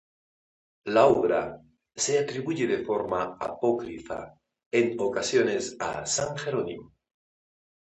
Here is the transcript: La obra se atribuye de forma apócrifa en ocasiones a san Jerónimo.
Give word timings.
La 0.93 1.03
obra 1.19 1.59
se 1.95 2.17
atribuye 2.17 2.65
de 2.65 2.83
forma 2.83 3.37
apócrifa 3.39 4.33
en 4.71 4.95
ocasiones 4.99 5.75
a 5.79 6.07
san 6.07 6.35
Jerónimo. 6.39 6.91